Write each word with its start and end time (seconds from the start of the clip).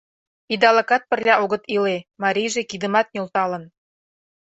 Идалыкат 0.53 1.03
пырля 1.09 1.35
огыт 1.43 1.63
иле, 1.75 1.97
марийже 2.23 2.61
кидымат 2.69 3.07
нӧлталын. 3.13 3.63